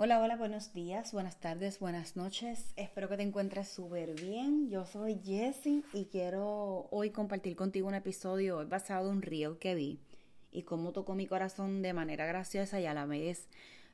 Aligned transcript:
Hola, 0.00 0.20
hola, 0.20 0.36
buenos 0.36 0.72
días, 0.72 1.12
buenas 1.12 1.40
tardes, 1.40 1.80
buenas 1.80 2.14
noches. 2.14 2.72
Espero 2.76 3.08
que 3.08 3.16
te 3.16 3.24
encuentres 3.24 3.66
súper 3.66 4.14
bien. 4.14 4.70
Yo 4.70 4.86
soy 4.86 5.20
Jessie 5.24 5.82
y 5.92 6.04
quiero 6.04 6.86
hoy 6.92 7.10
compartir 7.10 7.56
contigo 7.56 7.88
un 7.88 7.96
episodio 7.96 8.64
basado 8.68 9.08
en 9.08 9.16
un 9.16 9.22
reel 9.22 9.58
que 9.58 9.74
vi 9.74 9.98
y 10.52 10.62
cómo 10.62 10.92
tocó 10.92 11.16
mi 11.16 11.26
corazón 11.26 11.82
de 11.82 11.94
manera 11.94 12.26
graciosa 12.26 12.78
y 12.78 12.86
a 12.86 12.94
la 12.94 13.06
vez 13.06 13.48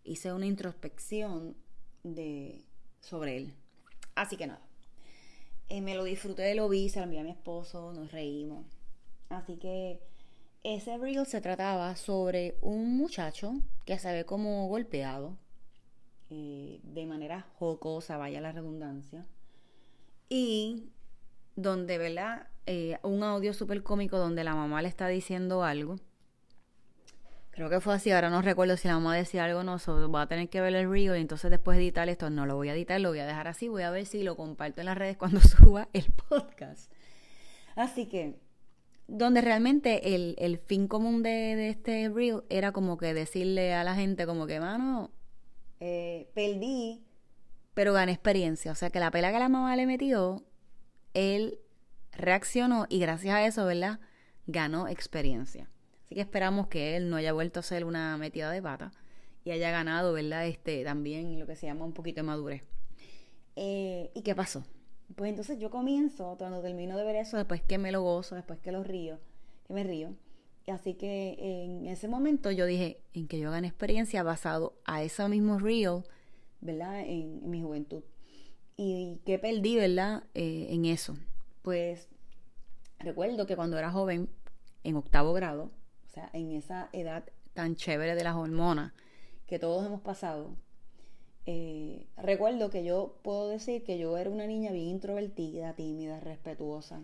hice 0.05 0.31
una 0.35 0.45
introspección 0.45 1.57
de, 2.03 2.61
sobre 3.01 3.39
él. 3.39 3.55
Así 4.15 4.37
que 4.37 4.47
nada, 4.47 4.61
eh, 5.71 5.81
me 5.81 5.95
lo 5.95 6.05
disfruté, 6.05 6.55
lo 6.55 6.69
vi, 6.69 6.91
se 6.91 6.99
lo 6.99 7.05
envié 7.05 7.21
a 7.21 7.25
mi 7.25 7.31
esposo, 7.31 7.95
nos 7.95 8.13
reímos. 8.13 8.67
Así 9.31 9.57
que 9.57 10.03
ese 10.65 10.99
reel 10.99 11.25
se 11.25 11.41
trataba 11.41 11.97
sobre 11.97 12.59
un 12.61 12.95
muchacho 12.95 13.55
que 13.87 13.99
se 13.99 14.13
ve 14.13 14.27
como 14.27 14.69
golpeado 14.69 15.39
eh, 16.31 16.81
de 16.83 17.07
manera 17.07 17.47
jocosa, 17.59 18.17
vaya 18.17 18.41
la 18.41 18.53
redundancia, 18.53 19.27
y 20.29 20.91
donde, 21.57 21.99
¿verdad? 21.99 22.49
Eh, 22.67 22.99
un 23.03 23.23
audio 23.23 23.53
súper 23.53 23.83
cómico 23.83 24.19
donde 24.19 24.43
la 24.43 24.55
mamá 24.55 24.83
le 24.83 24.89
está 24.89 25.09
diciendo 25.09 25.65
algo. 25.65 25.97
Creo 27.51 27.71
que 27.71 27.79
fue 27.81 27.95
así, 27.95 28.11
ahora 28.11 28.31
no 28.31 28.43
recuerdo 28.43 28.77
si 28.77 28.89
la 28.89 28.95
mamá 28.95 29.15
decía 29.15 29.45
algo 29.45 29.61
o 29.61 29.63
no, 29.63 29.79
so, 29.79 30.09
voy 30.09 30.21
a 30.21 30.27
tener 30.27 30.49
que 30.49 30.61
ver 30.61 30.75
el 30.75 30.91
río 30.91 31.15
y 31.15 31.21
entonces 31.21 31.53
después 31.53 31.77
de 31.77 31.85
editar 31.85 32.09
esto, 32.09 32.29
no 32.29 32.47
lo 32.47 32.57
voy 32.57 32.69
a 32.69 32.75
editar, 32.75 33.01
lo 33.01 33.11
voy 33.11 33.21
a 33.21 33.27
dejar 33.27 33.47
así, 33.47 33.69
voy 33.69 33.83
a 33.83 33.91
ver 33.91 34.07
si 34.07 34.25
lo 34.25 34.37
comparto 34.37 34.81
en 34.81 34.87
las 34.87 34.99
redes 34.99 35.17
cuando 35.17 35.41
suba 35.41 35.89
el 35.93 36.07
podcast. 36.29 36.91
Así 37.77 38.07
que, 38.07 38.41
donde 39.07 39.41
realmente 39.41 40.17
el, 40.17 40.35
el 40.39 40.59
fin 40.59 40.89
común 40.89 41.23
de, 41.23 41.55
de 41.55 41.69
este 41.69 42.09
reel 42.09 42.43
era 42.49 42.73
como 42.73 42.97
que 42.97 43.15
decirle 43.15 43.75
a 43.75 43.85
la 43.85 43.95
gente 43.95 44.27
como 44.27 44.49
que, 44.49 44.59
mano, 44.59 45.13
eh, 45.87 46.31
perdí, 46.33 47.05
pero 47.75 47.93
gané 47.93 48.13
experiencia. 48.13 48.73
O 48.73 48.75
sea 48.75 48.89
que 48.89 49.01
la 49.01 49.11
pela 49.11 49.33
que 49.33 49.39
la 49.39 49.51
mamá 49.51 49.77
le 49.77 49.85
metió, 49.85 50.43
él 51.13 51.59
reaccionó 52.13 52.87
y 52.89 53.01
gracias 53.01 53.35
a 53.35 53.45
eso, 53.45 53.67
¿verdad? 53.67 54.01
Ganó 54.47 54.89
experiencia. 54.89 55.69
Así 56.07 56.15
que 56.15 56.23
esperamos 56.23 56.69
que 56.69 56.97
él 56.97 57.11
no 57.11 57.17
haya 57.17 57.33
vuelto 57.33 57.61
a 57.61 57.63
ser 57.63 57.85
una 57.85 58.17
metida 58.17 58.51
de 58.51 58.63
pata 58.63 58.93
y 59.45 59.51
haya 59.51 59.71
ganado, 59.71 60.15
¿verdad? 60.15 60.47
Este, 60.47 60.85
también 60.85 61.39
lo 61.39 61.47
que 61.47 61.57
se 61.57 61.67
llama 61.67 61.85
un 61.85 61.93
poquito 61.93 62.21
de 62.21 62.23
madurez. 62.23 62.63
Eh, 63.57 64.11
¿Y 64.15 64.23
qué 64.23 64.35
pasó? 64.35 64.65
Pues 65.17 65.29
entonces 65.29 65.59
yo 65.59 65.71
comienzo, 65.71 66.37
cuando 66.39 66.63
termino 66.63 66.97
de 66.97 67.05
ver 67.05 67.17
eso, 67.17 67.37
después 67.37 67.63
que 67.63 67.77
me 67.77 67.93
lo 67.93 68.01
gozo, 68.01 68.37
después 68.37 68.59
que 68.61 68.73
lo 68.73 68.83
río, 68.83 69.21
que 69.67 69.75
me 69.75 69.85
río, 69.85 70.15
Así 70.67 70.95
que 70.95 71.37
en 71.39 71.87
ese 71.87 72.09
momento 72.09 72.51
yo 72.51 72.65
dije, 72.65 73.01
en 73.13 73.29
que 73.29 73.39
yo 73.39 73.51
gane 73.51 73.69
experiencia 73.69 74.23
basado 74.23 74.75
a 74.85 75.03
ese 75.03 75.29
mismo 75.29 75.59
reel, 75.59 76.05
¿verdad? 76.61 77.01
En, 77.01 77.51
mi 77.51 77.63
juventud. 77.63 78.03
Y 78.77 79.21
qué 79.27 79.39
perdí, 79.39 79.77
¿verdad? 79.77 80.25
Eh, 80.35 80.69
en 80.71 80.87
eso. 80.87 81.17
Pues 81.63 82.09
recuerdo 82.99 83.47
que 83.47 83.57
cuando 83.57 83.79
era 83.79 83.91
joven, 83.91 84.31
en 84.85 84.97
octavo 84.97 85.33
grado, 85.35 85.71
o 86.07 86.13
sea, 86.13 86.31
en 86.33 86.53
esa 86.53 86.89
edad 86.93 87.25
tan 87.53 87.77
chévere 87.77 88.15
de 88.15 88.25
las 88.25 88.35
hormonas 88.35 88.93
que 89.47 89.59
todos 89.59 89.85
hemos 89.85 90.01
pasado, 90.01 90.57
eh, 91.47 92.07
recuerdo 92.17 92.71
que 92.71 92.85
yo 92.85 93.19
puedo 93.23 93.49
decir 93.49 93.85
que 93.85 93.99
yo 93.99 94.17
era 94.17 94.31
una 94.31 94.47
niña 94.47 94.73
bien 94.73 94.89
introvertida, 94.89 95.75
tímida, 95.75 96.21
respetuosa. 96.21 97.03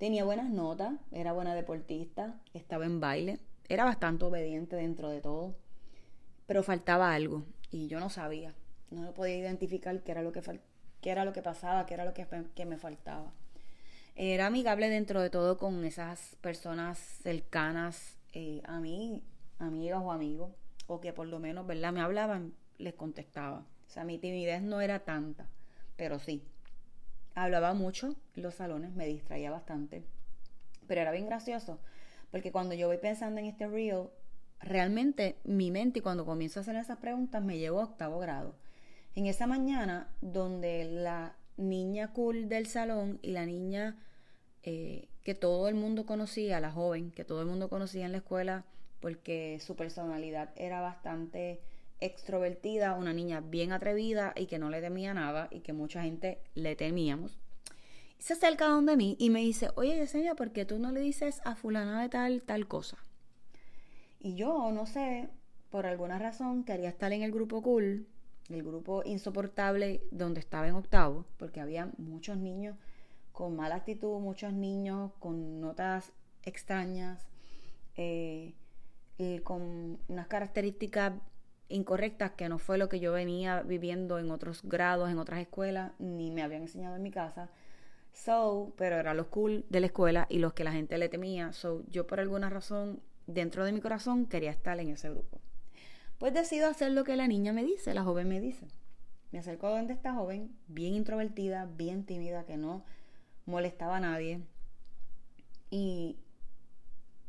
Tenía 0.00 0.24
buenas 0.24 0.48
notas, 0.48 0.94
era 1.12 1.34
buena 1.34 1.54
deportista, 1.54 2.40
estaba 2.54 2.86
en 2.86 3.00
baile, 3.00 3.38
era 3.68 3.84
bastante 3.84 4.24
obediente 4.24 4.74
dentro 4.74 5.10
de 5.10 5.20
todo, 5.20 5.54
pero 6.46 6.62
faltaba 6.62 7.12
algo 7.12 7.44
y 7.70 7.86
yo 7.86 8.00
no 8.00 8.08
sabía, 8.08 8.54
no 8.90 9.12
podía 9.12 9.36
identificar 9.36 10.02
qué 10.02 10.12
era 10.12 10.22
lo 10.22 10.32
que, 10.32 10.40
qué 11.02 11.10
era 11.10 11.26
lo 11.26 11.34
que 11.34 11.42
pasaba, 11.42 11.84
qué 11.84 11.92
era 11.92 12.06
lo 12.06 12.14
que, 12.14 12.26
que 12.54 12.64
me 12.64 12.78
faltaba. 12.78 13.30
Era 14.16 14.46
amigable 14.46 14.88
dentro 14.88 15.20
de 15.20 15.28
todo 15.28 15.58
con 15.58 15.84
esas 15.84 16.34
personas 16.40 16.98
cercanas 16.98 18.16
eh, 18.32 18.62
a 18.64 18.80
mí, 18.80 19.22
amigas 19.58 20.00
o 20.02 20.12
amigos, 20.12 20.50
o 20.86 21.02
que 21.02 21.12
por 21.12 21.26
lo 21.26 21.40
menos, 21.40 21.66
¿verdad? 21.66 21.92
Me 21.92 22.00
hablaban, 22.00 22.54
les 22.78 22.94
contestaba. 22.94 23.66
O 23.86 23.90
sea, 23.90 24.04
mi 24.04 24.16
timidez 24.16 24.62
no 24.62 24.80
era 24.80 25.00
tanta, 25.00 25.46
pero 25.98 26.18
sí, 26.18 26.42
hablaba 27.34 27.74
mucho 27.74 28.16
en 28.36 28.42
los 28.42 28.54
salones, 28.54 28.92
me 28.92 29.06
distraía 29.06 29.50
bastante, 29.50 30.04
pero 30.86 31.00
era 31.00 31.12
bien 31.12 31.26
gracioso, 31.26 31.78
porque 32.30 32.52
cuando 32.52 32.74
yo 32.74 32.88
voy 32.88 32.98
pensando 32.98 33.40
en 33.40 33.46
este 33.46 33.66
reel, 33.66 34.08
realmente 34.60 35.36
mi 35.44 35.70
mente, 35.70 36.02
cuando 36.02 36.26
comienzo 36.26 36.60
a 36.60 36.62
hacer 36.62 36.76
esas 36.76 36.98
preguntas, 36.98 37.42
me 37.42 37.58
llevo 37.58 37.80
a 37.80 37.84
octavo 37.84 38.18
grado. 38.18 38.54
En 39.14 39.26
esa 39.26 39.46
mañana, 39.46 40.08
donde 40.20 40.84
la 40.84 41.36
niña 41.56 42.12
cool 42.12 42.48
del 42.48 42.66
salón 42.66 43.18
y 43.22 43.32
la 43.32 43.46
niña 43.46 43.98
eh, 44.62 45.08
que 45.22 45.34
todo 45.34 45.68
el 45.68 45.74
mundo 45.74 46.06
conocía, 46.06 46.60
la 46.60 46.70
joven 46.70 47.10
que 47.10 47.24
todo 47.24 47.40
el 47.40 47.46
mundo 47.46 47.68
conocía 47.68 48.06
en 48.06 48.12
la 48.12 48.18
escuela, 48.18 48.64
porque 49.00 49.58
su 49.60 49.76
personalidad 49.76 50.50
era 50.56 50.80
bastante 50.80 51.60
extrovertida, 52.00 52.94
una 52.94 53.12
niña 53.12 53.40
bien 53.40 53.72
atrevida 53.72 54.32
y 54.36 54.46
que 54.46 54.58
no 54.58 54.70
le 54.70 54.80
temía 54.80 55.14
nada 55.14 55.48
y 55.50 55.60
que 55.60 55.72
mucha 55.72 56.02
gente 56.02 56.38
le 56.54 56.76
temíamos. 56.76 57.38
Se 58.18 58.34
acerca 58.34 58.68
donde 58.68 58.96
mí 58.96 59.16
y 59.18 59.30
me 59.30 59.40
dice, 59.40 59.70
oye 59.76 59.96
Yesenia, 59.96 60.34
¿por 60.34 60.52
qué 60.52 60.64
tú 60.64 60.78
no 60.78 60.92
le 60.92 61.00
dices 61.00 61.40
a 61.44 61.54
fulana 61.54 62.02
de 62.02 62.08
tal, 62.08 62.42
tal 62.42 62.68
cosa? 62.68 62.98
Y 64.18 64.34
yo, 64.34 64.70
no 64.72 64.86
sé, 64.86 65.28
por 65.70 65.86
alguna 65.86 66.18
razón 66.18 66.64
quería 66.64 66.90
estar 66.90 67.12
en 67.12 67.22
el 67.22 67.32
grupo 67.32 67.62
cool 67.62 68.06
el 68.54 68.62
grupo 68.62 69.02
insoportable 69.04 70.02
donde 70.10 70.40
estaba 70.40 70.68
en 70.68 70.74
octavo, 70.74 71.24
porque 71.36 71.60
había 71.60 71.90
muchos 71.98 72.36
niños 72.36 72.76
con 73.32 73.56
mala 73.56 73.76
actitud, 73.76 74.18
muchos 74.18 74.52
niños 74.52 75.12
con 75.18 75.60
notas 75.60 76.12
extrañas, 76.42 77.26
eh, 77.96 78.54
y 79.18 79.38
con 79.40 79.98
unas 80.08 80.26
características 80.28 81.12
incorrectas 81.70 82.32
que 82.32 82.48
no 82.48 82.58
fue 82.58 82.76
lo 82.76 82.88
que 82.88 83.00
yo 83.00 83.12
venía 83.12 83.62
viviendo 83.62 84.18
en 84.18 84.30
otros 84.30 84.62
grados, 84.62 85.10
en 85.10 85.18
otras 85.18 85.40
escuelas, 85.40 85.92
ni 85.98 86.30
me 86.30 86.42
habían 86.42 86.62
enseñado 86.62 86.96
en 86.96 87.02
mi 87.02 87.10
casa. 87.10 87.48
So, 88.12 88.74
pero 88.76 88.96
era 88.96 89.14
los 89.14 89.28
cool 89.28 89.64
de 89.70 89.80
la 89.80 89.86
escuela 89.86 90.26
y 90.28 90.38
los 90.38 90.52
que 90.52 90.64
la 90.64 90.72
gente 90.72 90.98
le 90.98 91.08
temía. 91.08 91.52
So, 91.52 91.84
yo 91.88 92.06
por 92.06 92.20
alguna 92.20 92.50
razón, 92.50 93.00
dentro 93.26 93.64
de 93.64 93.72
mi 93.72 93.80
corazón, 93.80 94.26
quería 94.26 94.50
estar 94.50 94.78
en 94.80 94.90
ese 94.90 95.10
grupo. 95.10 95.40
Pues 96.18 96.34
decido 96.34 96.68
hacer 96.68 96.90
lo 96.90 97.04
que 97.04 97.16
la 97.16 97.28
niña 97.28 97.52
me 97.52 97.64
dice, 97.64 97.94
la 97.94 98.02
joven 98.02 98.28
me 98.28 98.40
dice. 98.40 98.66
Me 99.30 99.38
acerco 99.38 99.68
a 99.68 99.70
donde 99.70 99.94
esta 99.94 100.12
joven, 100.12 100.54
bien 100.66 100.94
introvertida, 100.94 101.66
bien 101.66 102.04
tímida, 102.04 102.44
que 102.44 102.56
no 102.56 102.84
molestaba 103.46 103.98
a 103.98 104.00
nadie. 104.00 104.42
Y 105.70 106.18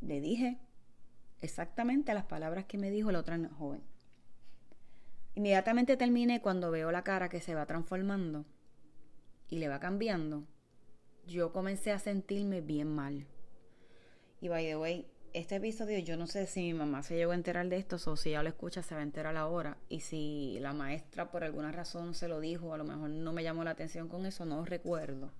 le 0.01 0.19
dije 0.19 0.57
exactamente 1.41 2.13
las 2.13 2.25
palabras 2.25 2.65
que 2.65 2.79
me 2.79 2.89
dijo 2.89 3.11
la 3.11 3.19
otra 3.19 3.39
joven. 3.57 3.90
Inmediatamente 5.35 5.97
terminé 5.97 6.41
cuando 6.41 6.71
veo 6.71 6.91
la 6.91 7.03
cara 7.03 7.29
que 7.29 7.41
se 7.41 7.55
va 7.55 7.65
transformando 7.65 8.45
y 9.49 9.59
le 9.59 9.67
va 9.67 9.79
cambiando 9.79 10.45
yo 11.27 11.51
comencé 11.51 11.91
a 11.91 11.99
sentirme 11.99 12.61
bien 12.61 12.87
mal. 12.93 13.25
Y 14.41 14.49
by 14.49 14.65
the 14.65 14.75
way, 14.75 15.07
este 15.33 15.55
episodio 15.55 15.99
yo 15.99 16.17
no 16.17 16.27
sé 16.27 16.45
si 16.45 16.61
mi 16.61 16.73
mamá 16.73 17.03
se 17.03 17.15
llegó 17.15 17.31
a 17.31 17.35
enterar 17.35 17.67
de 17.69 17.77
esto 17.77 17.97
o 18.05 18.17
si 18.17 18.29
ella 18.29 18.43
lo 18.43 18.49
escucha 18.49 18.83
se 18.83 18.95
va 18.95 19.01
a 19.01 19.03
enterar 19.03 19.37
ahora. 19.37 19.77
Y 19.87 20.01
si 20.01 20.57
la 20.59 20.73
maestra 20.73 21.31
por 21.31 21.43
alguna 21.43 21.71
razón 21.71 22.15
se 22.15 22.27
lo 22.27 22.39
dijo, 22.39 22.73
a 22.73 22.77
lo 22.77 22.83
mejor 22.83 23.09
no 23.09 23.33
me 23.33 23.43
llamó 23.43 23.63
la 23.63 23.71
atención 23.71 24.07
con 24.07 24.25
eso, 24.25 24.45
no 24.45 24.65
recuerdo. 24.65 25.31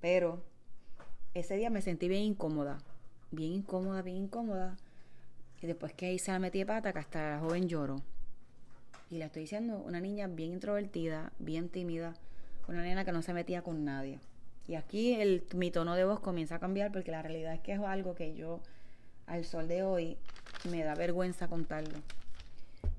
Pero 0.00 0.42
ese 1.34 1.56
día 1.56 1.70
me 1.70 1.82
sentí 1.82 2.08
bien 2.08 2.22
incómoda, 2.22 2.78
bien 3.30 3.52
incómoda, 3.52 4.02
bien 4.02 4.16
incómoda. 4.16 4.76
Y 5.62 5.66
después 5.66 5.92
que 5.92 6.12
hice 6.12 6.32
la 6.32 6.38
metí 6.38 6.58
de 6.60 6.66
pata, 6.66 6.92
que 6.92 6.98
hasta 7.00 7.32
la 7.32 7.40
joven 7.40 7.68
lloró. 7.68 7.96
Y 9.10 9.18
le 9.18 9.24
estoy 9.24 9.42
diciendo, 9.42 9.82
una 9.84 10.00
niña 10.00 10.28
bien 10.28 10.52
introvertida, 10.52 11.32
bien 11.38 11.68
tímida, 11.68 12.14
una 12.68 12.82
niña 12.82 13.04
que 13.04 13.12
no 13.12 13.22
se 13.22 13.34
metía 13.34 13.62
con 13.62 13.84
nadie. 13.84 14.20
Y 14.68 14.76
aquí 14.76 15.14
el, 15.14 15.42
mi 15.54 15.72
tono 15.72 15.96
de 15.96 16.04
voz 16.04 16.20
comienza 16.20 16.56
a 16.56 16.58
cambiar 16.60 16.92
porque 16.92 17.10
la 17.10 17.22
realidad 17.22 17.54
es 17.54 17.60
que 17.60 17.72
es 17.72 17.80
algo 17.80 18.14
que 18.14 18.34
yo 18.36 18.60
al 19.26 19.44
sol 19.44 19.66
de 19.66 19.82
hoy 19.82 20.16
me 20.70 20.84
da 20.84 20.94
vergüenza 20.94 21.48
contarlo. 21.48 21.98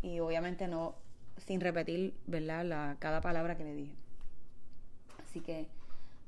Y 0.01 0.19
obviamente 0.19 0.67
no 0.67 0.95
sin 1.45 1.61
repetir, 1.61 2.13
¿verdad? 2.27 2.65
La, 2.65 2.97
cada 2.99 3.21
palabra 3.21 3.55
que 3.55 3.63
le 3.63 3.73
dije. 3.73 3.95
Así 5.23 5.39
que, 5.39 5.67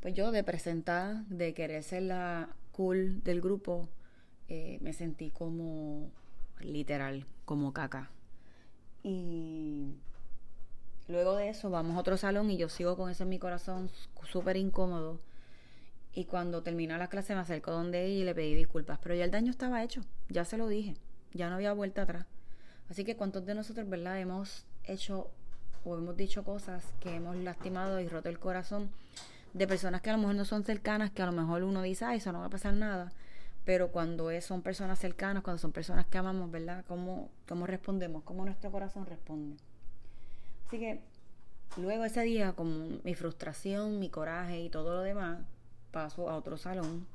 pues 0.01 0.13
yo 0.13 0.31
de 0.31 0.44
presentar, 0.44 1.25
de 1.25 1.53
querer 1.53 1.83
ser 1.83 2.03
la 2.03 2.50
cool 2.71 3.21
del 3.24 3.41
grupo, 3.41 3.89
eh, 4.47 4.77
me 4.81 4.94
sentí 4.94 5.30
como 5.30 6.09
literal, 6.62 7.25
como 7.45 7.74
caca. 7.74 8.09
Y 9.03 9.95
luego 11.07 11.35
de 11.35 11.50
eso 11.50 11.69
vamos 11.69 11.97
a 11.97 12.00
otro 12.00 12.17
salón 12.17 12.50
y 12.50 12.57
yo 12.57 12.69
sigo 12.69 12.95
con 12.95 13.09
eso 13.09 13.23
en 13.23 13.29
mi 13.29 13.39
corazón 13.39 13.89
súper 14.23 14.55
incómodo 14.57 15.19
y 16.15 16.25
cuando 16.25 16.61
terminó 16.61 16.97
la 16.97 17.07
clase 17.07 17.33
me 17.33 17.41
acercó 17.41 17.71
donde 17.71 18.05
ella 18.05 18.21
y 18.21 18.23
le 18.23 18.35
pedí 18.35 18.55
disculpas. 18.55 19.00
Pero 19.01 19.15
ya 19.15 19.25
el 19.25 19.31
daño 19.31 19.50
estaba 19.51 19.83
hecho, 19.83 20.01
ya 20.29 20.45
se 20.45 20.57
lo 20.57 20.67
dije, 20.67 20.95
ya 21.33 21.50
no 21.50 21.55
había 21.55 21.73
vuelta 21.73 22.03
atrás. 22.03 22.25
Así 22.89 23.03
que 23.03 23.15
cuántos 23.15 23.45
de 23.45 23.55
nosotros, 23.55 23.89
¿verdad? 23.89 24.19
Hemos 24.19 24.65
hecho 24.83 25.29
o 25.83 25.97
hemos 25.97 26.15
dicho 26.15 26.44
cosas 26.44 26.85
que 26.99 27.15
hemos 27.15 27.35
lastimado 27.38 27.99
y 27.99 28.07
roto 28.07 28.29
el 28.29 28.39
corazón 28.39 28.91
de 29.53 29.67
personas 29.67 30.01
que 30.01 30.09
a 30.09 30.13
lo 30.13 30.19
mejor 30.19 30.35
no 30.35 30.45
son 30.45 30.63
cercanas, 30.63 31.11
que 31.11 31.21
a 31.21 31.25
lo 31.25 31.31
mejor 31.31 31.63
uno 31.63 31.81
dice, 31.81 32.06
ay, 32.06 32.17
eso 32.17 32.31
no 32.31 32.39
va 32.39 32.45
a 32.45 32.49
pasar 32.49 32.73
nada. 32.73 33.11
Pero 33.65 33.92
cuando 33.92 34.30
son 34.42 34.62
personas 34.62 35.00
cercanas, 35.00 35.44
cuando 35.44 35.60
son 35.60 35.71
personas 35.71 36.06
que 36.07 36.18
amamos, 36.18 36.51
¿verdad? 36.51 36.83
¿Cómo, 36.88 37.30
cómo 37.48 37.65
respondemos? 37.65 38.24
¿Cómo 38.24 38.44
nuestro 38.44 38.71
corazón 38.71 39.06
responde? 39.06 39.56
Así 40.68 40.80
que 40.80 41.01
luego 41.77 42.04
ese 42.04 42.21
día, 42.24 42.54
con 42.54 43.01
mi 43.04 43.15
frustración, 43.15 44.00
mi 44.00 44.10
coraje 44.10 44.60
y 44.60 44.69
todo 44.69 44.95
lo 44.95 45.01
demás, 45.01 45.39
paso 45.92 46.30
a 46.30 46.36
otro 46.36 46.57
salón 46.57 47.07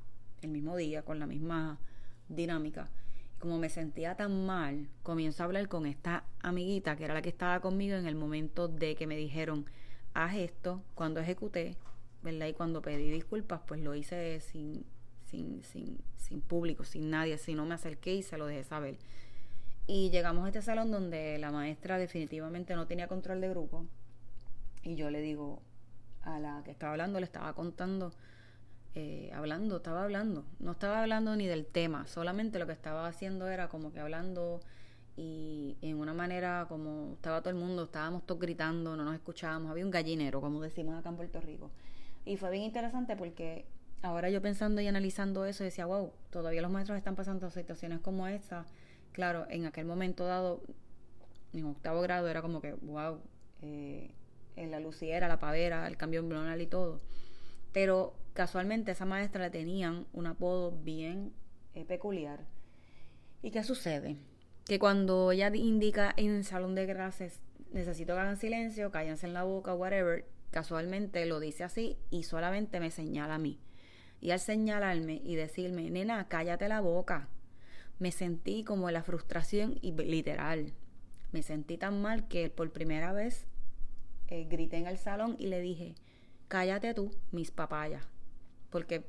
el 0.42 0.50
mismo 0.50 0.76
día 0.76 1.02
con 1.02 1.18
la 1.18 1.26
misma 1.26 1.78
dinámica. 2.28 2.88
Como 3.38 3.58
me 3.58 3.68
sentía 3.68 4.16
tan 4.16 4.46
mal, 4.46 4.88
comienzo 5.02 5.42
a 5.42 5.46
hablar 5.46 5.68
con 5.68 5.86
esta 5.86 6.24
amiguita 6.40 6.96
que 6.96 7.04
era 7.04 7.14
la 7.14 7.22
que 7.22 7.28
estaba 7.28 7.60
conmigo 7.60 7.96
en 7.96 8.06
el 8.06 8.14
momento 8.14 8.68
de 8.68 8.96
que 8.96 9.06
me 9.06 9.16
dijeron, 9.16 9.66
haz 10.14 10.34
esto, 10.34 10.82
cuando 10.94 11.20
ejecuté, 11.20 11.76
¿verdad? 12.22 12.46
Y 12.46 12.54
cuando 12.54 12.82
pedí 12.82 13.10
disculpas, 13.10 13.60
pues 13.66 13.80
lo 13.80 13.94
hice 13.94 14.40
sin, 14.40 14.84
sin, 15.30 15.62
sin, 15.62 15.98
sin 16.16 16.40
público, 16.40 16.84
sin 16.84 17.10
nadie, 17.10 17.38
si 17.38 17.54
no 17.54 17.64
me 17.66 17.74
acerqué 17.74 18.14
y 18.14 18.22
se 18.22 18.38
lo 18.38 18.46
dejé 18.46 18.64
saber. 18.64 18.98
Y 19.86 20.10
llegamos 20.10 20.44
a 20.44 20.48
este 20.48 20.62
salón 20.62 20.90
donde 20.90 21.38
la 21.38 21.50
maestra 21.50 21.98
definitivamente 21.98 22.74
no 22.74 22.86
tenía 22.86 23.08
control 23.08 23.40
de 23.40 23.48
grupo. 23.48 23.86
Y 24.82 24.96
yo 24.96 25.10
le 25.10 25.20
digo 25.20 25.62
a 26.22 26.38
la 26.38 26.62
que 26.64 26.70
estaba 26.70 26.92
hablando, 26.92 27.20
le 27.20 27.24
estaba 27.24 27.54
contando 27.54 28.12
eh, 28.94 29.30
hablando, 29.34 29.76
estaba 29.76 30.02
hablando. 30.02 30.44
No 30.58 30.72
estaba 30.72 31.02
hablando 31.02 31.36
ni 31.36 31.46
del 31.46 31.66
tema, 31.66 32.06
solamente 32.06 32.58
lo 32.58 32.66
que 32.66 32.72
estaba 32.72 33.06
haciendo 33.06 33.48
era 33.48 33.68
como 33.68 33.92
que 33.92 34.00
hablando 34.00 34.60
y 35.16 35.76
en 35.82 35.98
una 35.98 36.14
manera 36.14 36.66
como 36.68 37.14
estaba 37.14 37.40
todo 37.40 37.50
el 37.50 37.56
mundo, 37.56 37.84
estábamos 37.84 38.24
todos 38.24 38.40
gritando, 38.40 38.96
no 38.96 39.04
nos 39.04 39.14
escuchábamos, 39.14 39.70
había 39.70 39.84
un 39.84 39.90
gallinero, 39.90 40.40
como 40.40 40.60
decimos 40.60 40.98
acá 40.98 41.08
en 41.08 41.16
Puerto 41.16 41.40
Rico. 41.40 41.70
Y 42.24 42.36
fue 42.36 42.50
bien 42.50 42.64
interesante 42.64 43.16
porque 43.16 43.66
ahora 44.02 44.30
yo 44.30 44.40
pensando 44.40 44.80
y 44.80 44.86
analizando 44.86 45.44
eso 45.44 45.64
decía, 45.64 45.86
wow, 45.86 46.12
todavía 46.30 46.62
los 46.62 46.70
maestros 46.70 46.98
están 46.98 47.16
pasando 47.16 47.50
situaciones 47.50 48.00
como 48.00 48.26
esta. 48.26 48.66
Claro, 49.12 49.46
en 49.50 49.66
aquel 49.66 49.86
momento 49.86 50.24
dado, 50.24 50.62
en 51.52 51.64
octavo 51.64 52.00
grado, 52.02 52.28
era 52.28 52.42
como 52.42 52.60
que, 52.60 52.72
wow, 52.74 53.20
eh, 53.62 54.10
en 54.56 54.70
la 54.70 54.80
luciera, 54.80 55.28
la 55.28 55.38
pavera, 55.38 55.86
el 55.86 55.96
cambio 55.96 56.20
embrional 56.20 56.60
y 56.60 56.66
todo. 56.66 57.00
Pero 57.72 58.14
casualmente 58.34 58.92
esa 58.92 59.04
maestra 59.04 59.44
le 59.44 59.50
tenían 59.50 60.06
un 60.12 60.26
apodo 60.26 60.72
bien 60.72 61.32
eh, 61.74 61.84
peculiar. 61.84 62.44
¿Y 63.42 63.50
qué 63.50 63.62
sucede? 63.62 64.16
Que 64.64 64.78
cuando 64.78 65.32
ella 65.32 65.54
indica 65.54 66.12
en 66.16 66.30
el 66.30 66.44
salón 66.44 66.74
de 66.74 66.86
clases, 66.86 67.40
necesito 67.72 68.14
que 68.14 68.20
hagan 68.20 68.36
silencio, 68.36 68.90
cállense 68.90 69.26
en 69.26 69.34
la 69.34 69.44
boca, 69.44 69.74
whatever, 69.74 70.26
casualmente 70.50 71.24
lo 71.26 71.40
dice 71.40 71.64
así 71.64 71.96
y 72.10 72.24
solamente 72.24 72.80
me 72.80 72.90
señala 72.90 73.36
a 73.36 73.38
mí. 73.38 73.58
Y 74.20 74.30
al 74.30 74.40
señalarme 74.40 75.20
y 75.24 75.36
decirme, 75.36 75.90
nena, 75.90 76.28
cállate 76.28 76.68
la 76.68 76.80
boca, 76.80 77.28
me 77.98 78.12
sentí 78.12 78.64
como 78.64 78.90
la 78.90 79.02
frustración 79.02 79.78
y 79.80 79.92
literal. 79.92 80.72
Me 81.32 81.42
sentí 81.42 81.76
tan 81.76 82.00
mal 82.00 82.26
que 82.28 82.50
por 82.50 82.70
primera 82.70 83.12
vez 83.12 83.46
eh, 84.28 84.46
grité 84.48 84.78
en 84.78 84.86
el 84.86 84.98
salón 84.98 85.36
y 85.38 85.46
le 85.48 85.60
dije, 85.60 85.94
cállate 86.48 86.94
tú, 86.94 87.10
mis 87.32 87.50
papayas 87.50 88.08
porque 88.70 89.04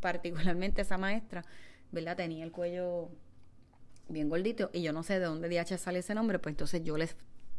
particularmente 0.00 0.82
esa 0.82 0.98
maestra, 0.98 1.44
¿verdad? 1.92 2.16
Tenía 2.16 2.44
el 2.44 2.52
cuello 2.52 3.10
bien 4.08 4.28
gordito 4.28 4.70
y 4.72 4.82
yo 4.82 4.92
no 4.92 5.02
sé 5.02 5.18
de 5.18 5.26
dónde 5.26 5.48
DH 5.48 5.78
sale 5.78 6.00
ese 6.00 6.14
nombre, 6.14 6.38
pues 6.38 6.52
entonces 6.52 6.82
yo 6.82 6.96
les 6.96 7.16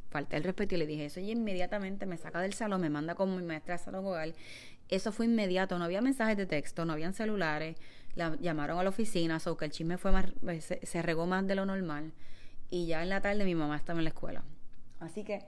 falté 0.09 0.37
el 0.37 0.43
respeto 0.43 0.75
y 0.75 0.77
le 0.77 0.87
dije 0.87 1.05
eso 1.05 1.19
y 1.19 1.31
inmediatamente 1.31 2.05
me 2.05 2.17
saca 2.17 2.39
del 2.39 2.53
salón, 2.53 2.81
me 2.81 2.89
manda 2.89 3.15
como 3.15 3.35
mi 3.37 3.43
maestra 3.43 3.77
de 3.77 3.83
salón 3.83 4.05
hogar. 4.05 4.33
Eso 4.89 5.11
fue 5.11 5.25
inmediato, 5.25 5.77
no 5.79 5.85
había 5.85 6.01
mensajes 6.01 6.37
de 6.37 6.45
texto, 6.45 6.85
no 6.85 6.93
habían 6.93 7.13
celulares, 7.13 7.77
la 8.15 8.35
llamaron 8.39 8.79
a 8.79 8.83
la 8.83 8.89
oficina, 8.89 9.39
o 9.45 9.57
que 9.57 9.65
el 9.65 9.71
chisme 9.71 9.97
fue 9.97 10.11
más, 10.11 10.25
se, 10.59 10.85
se 10.85 11.01
regó 11.01 11.25
más 11.25 11.45
de 11.47 11.55
lo 11.55 11.65
normal 11.65 12.13
y 12.69 12.87
ya 12.87 13.03
en 13.03 13.09
la 13.09 13.21
tarde 13.21 13.45
mi 13.45 13.55
mamá 13.55 13.75
estaba 13.75 13.99
en 13.99 14.05
la 14.05 14.09
escuela. 14.09 14.43
Así 14.99 15.23
que 15.23 15.39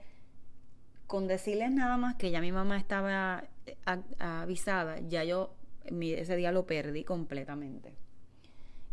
con 1.06 1.26
decirles 1.26 1.70
nada 1.70 1.96
más 1.96 2.16
que 2.16 2.30
ya 2.30 2.40
mi 2.40 2.52
mamá 2.52 2.76
estaba 2.76 3.44
eh, 3.66 3.76
avisada, 4.18 5.00
ya 5.00 5.24
yo 5.24 5.54
ese 5.84 6.36
día 6.36 6.52
lo 6.52 6.66
perdí 6.66 7.04
completamente. 7.04 7.94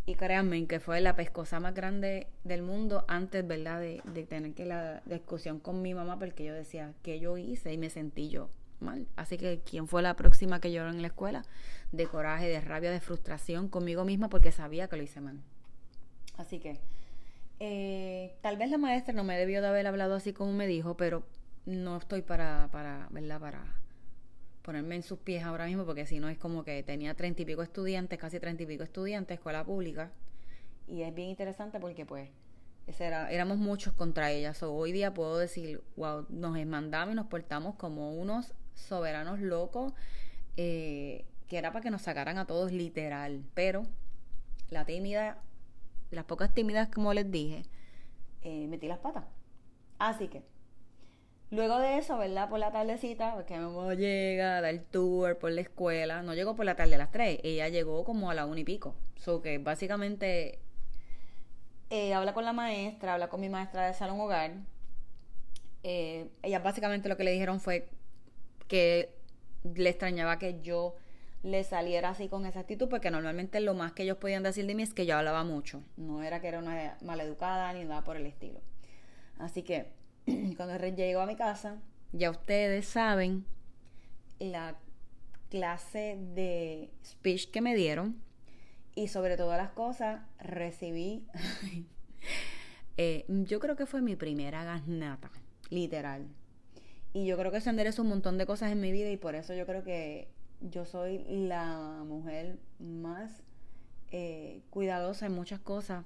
Y 0.07 0.15
créanme 0.15 0.67
que 0.67 0.79
fue 0.79 1.01
la 1.01 1.15
pescosa 1.15 1.59
más 1.59 1.73
grande 1.73 2.27
del 2.43 2.61
mundo 2.61 3.05
antes, 3.07 3.45
¿verdad? 3.45 3.81
De, 3.81 4.01
tener 4.29 4.53
que 4.53 4.65
la 4.65 5.01
discusión 5.05 5.59
con 5.59 5.81
mi 5.81 5.93
mamá 5.93 6.19
porque 6.19 6.45
yo 6.45 6.53
decía, 6.53 6.93
¿qué 7.01 7.19
yo 7.19 7.37
hice? 7.37 7.73
Y 7.73 7.77
me 7.77 7.89
sentí 7.89 8.29
yo 8.29 8.49
mal. 8.79 9.07
Así 9.15 9.37
que, 9.37 9.61
¿quién 9.61 9.87
fue 9.87 10.01
la 10.01 10.15
próxima 10.15 10.59
que 10.59 10.71
lloró 10.71 10.89
en 10.89 11.01
la 11.01 11.07
escuela? 11.07 11.43
De 11.91 12.05
coraje, 12.07 12.47
de 12.47 12.61
rabia, 12.61 12.91
de 12.91 12.99
frustración 12.99 13.69
conmigo 13.69 14.05
misma 14.05 14.29
porque 14.29 14.51
sabía 14.51 14.87
que 14.87 14.97
lo 14.97 15.03
hice 15.03 15.21
mal. 15.21 15.39
Así 16.37 16.59
que, 16.59 16.79
eh, 17.59 18.35
tal 18.41 18.57
vez 18.57 18.69
la 18.69 18.77
maestra 18.77 19.13
no 19.13 19.23
me 19.23 19.37
debió 19.37 19.61
de 19.61 19.67
haber 19.67 19.87
hablado 19.87 20.15
así 20.15 20.33
como 20.33 20.51
me 20.53 20.67
dijo, 20.67 20.97
pero 20.97 21.23
no 21.65 21.97
estoy 21.97 22.21
para, 22.21 22.69
para, 22.71 23.07
¿verdad? 23.11 23.39
Para 23.39 23.75
ponerme 24.61 24.95
en 24.95 25.03
sus 25.03 25.19
pies 25.19 25.43
ahora 25.43 25.65
mismo, 25.65 25.85
porque 25.85 26.05
si 26.05 26.19
no 26.19 26.27
es 26.27 26.37
como 26.37 26.63
que 26.63 26.83
tenía 26.83 27.13
treinta 27.13 27.43
y 27.43 27.45
pico 27.45 27.61
estudiantes, 27.61 28.19
casi 28.19 28.39
treinta 28.39 28.63
y 28.63 28.65
pico 28.65 28.83
estudiantes, 28.83 29.37
escuela 29.37 29.63
pública, 29.63 30.11
y 30.87 31.01
es 31.01 31.13
bien 31.13 31.29
interesante 31.29 31.79
porque 31.79 32.05
pues 32.05 32.29
era, 32.99 33.31
éramos 33.31 33.57
muchos 33.57 33.93
contra 33.93 34.31
ella. 34.31 34.53
hoy 34.61 34.91
día 34.91 35.13
puedo 35.13 35.37
decir, 35.37 35.81
wow, 35.95 36.25
nos 36.29 36.63
mandamos 36.65 37.13
y 37.13 37.15
nos 37.15 37.27
portamos 37.27 37.75
como 37.75 38.13
unos 38.13 38.53
soberanos 38.75 39.39
locos, 39.39 39.93
eh, 40.57 41.25
que 41.47 41.57
era 41.57 41.71
para 41.71 41.83
que 41.83 41.91
nos 41.91 42.03
sacaran 42.03 42.37
a 42.37 42.45
todos 42.45 42.71
literal. 42.71 43.43
Pero 43.53 43.85
la 44.69 44.85
tímida, 44.85 45.39
las 46.11 46.25
pocas 46.25 46.53
tímidas, 46.53 46.89
como 46.89 47.13
les 47.13 47.29
dije, 47.31 47.63
eh, 48.43 48.67
metí 48.67 48.87
las 48.87 48.99
patas. 48.99 49.25
Así 49.97 50.27
que, 50.27 50.43
luego 51.49 51.79
de 51.79 51.97
eso, 51.97 52.17
¿verdad? 52.17 52.49
Por 52.49 52.59
la 52.59 52.71
tardecita, 52.71 53.33
porque 53.35 53.57
mi 53.57 53.63
mamá 53.63 53.93
llega 53.93 54.57
a 54.57 54.61
dar 54.61 54.77
tour 54.91 55.37
por 55.37 55.51
la 55.51 55.61
escuela. 55.61 56.21
No 56.21 56.33
llegó 56.33 56.55
por 56.55 56.65
la 56.65 56.75
tarde 56.75 56.95
a 56.95 56.97
las 56.97 57.11
3, 57.11 57.39
ella 57.43 57.69
llegó 57.69 58.03
como 58.03 58.29
a 58.29 58.33
la 58.33 58.45
una 58.45 58.59
y 58.59 58.63
pico. 58.63 58.95
So 59.15 59.41
que 59.41 59.57
básicamente 59.57 60.59
eh, 61.89 62.13
habla 62.13 62.33
con 62.33 62.45
la 62.45 62.53
maestra, 62.53 63.13
habla 63.13 63.29
con 63.29 63.41
mi 63.41 63.49
maestra 63.49 63.87
de 63.87 63.93
salón 63.93 64.19
hogar. 64.19 64.51
Ella 65.83 66.59
básicamente 66.59 67.09
lo 67.09 67.15
que 67.15 67.23
le 67.23 67.31
dijeron 67.31 67.59
fue 67.59 67.87
que 68.67 69.15
le 69.63 69.89
extrañaba 69.89 70.39
que 70.39 70.61
yo 70.61 70.95
le 71.43 71.63
saliera 71.63 72.09
así 72.09 72.27
con 72.27 72.45
esa 72.45 72.61
actitud, 72.61 72.89
porque 72.89 73.11
normalmente 73.11 73.59
lo 73.59 73.75
más 73.75 73.93
que 73.93 74.03
ellos 74.03 74.17
podían 74.17 74.43
decir 74.43 74.65
de 74.65 74.73
mí 74.73 74.81
es 74.81 74.93
que 74.93 75.05
yo 75.05 75.15
hablaba 75.17 75.43
mucho. 75.43 75.83
No 75.95 76.23
era 76.23 76.41
que 76.41 76.47
era 76.47 76.59
una 76.59 76.97
maleducada 77.01 77.71
ni 77.73 77.83
nada 77.83 78.03
por 78.03 78.17
el 78.17 78.25
estilo. 78.25 78.59
Así 79.37 79.61
que 79.61 79.91
cuando 80.57 80.77
llegó 80.77 81.21
a 81.21 81.25
mi 81.27 81.35
casa, 81.35 81.77
ya 82.11 82.31
ustedes 82.31 82.87
saben 82.87 83.45
la 84.39 84.75
clase 85.49 86.17
de 86.33 86.89
speech 87.05 87.51
que 87.51 87.61
me 87.61 87.75
dieron 87.75 88.21
y 88.95 89.09
sobre 89.09 89.37
todas 89.37 89.57
las 89.57 89.71
cosas 89.71 90.21
recibí, 90.39 91.27
eh, 92.97 93.25
yo 93.27 93.59
creo 93.59 93.75
que 93.75 93.85
fue 93.85 94.01
mi 94.01 94.15
primera 94.15 94.63
gasnata, 94.63 95.29
literal. 95.69 96.27
Y 97.15 97.25
yo 97.25 97.37
creo 97.37 97.49
que 97.49 97.59
eso 97.59 97.69
enderezó 97.69 98.01
un 98.01 98.09
montón 98.09 98.37
de 98.37 98.45
cosas 98.45 98.73
en 98.73 98.81
mi 98.81 98.91
vida 98.91 99.09
y 99.09 99.15
por 99.15 99.35
eso 99.35 99.53
yo 99.53 99.65
creo 99.65 99.83
que 99.83 100.27
yo 100.59 100.83
soy 100.83 101.23
la 101.29 102.03
mujer 102.05 102.57
más 102.77 103.41
eh, 104.11 104.61
cuidadosa 104.69 105.25
en 105.27 105.31
muchas 105.31 105.61
cosas 105.61 106.03